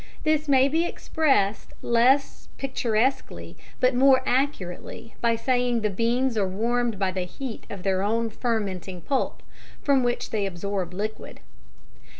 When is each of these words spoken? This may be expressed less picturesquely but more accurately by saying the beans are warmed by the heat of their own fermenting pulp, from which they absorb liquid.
This 0.23 0.47
may 0.47 0.67
be 0.67 0.83
expressed 0.83 1.73
less 1.83 2.47
picturesquely 2.57 3.55
but 3.79 3.93
more 3.93 4.23
accurately 4.25 5.13
by 5.21 5.35
saying 5.35 5.81
the 5.81 5.91
beans 5.91 6.35
are 6.39 6.47
warmed 6.47 6.97
by 6.97 7.11
the 7.11 7.21
heat 7.21 7.65
of 7.69 7.83
their 7.83 8.01
own 8.01 8.31
fermenting 8.31 9.01
pulp, 9.01 9.43
from 9.83 10.01
which 10.01 10.31
they 10.31 10.47
absorb 10.47 10.91
liquid. 10.91 11.39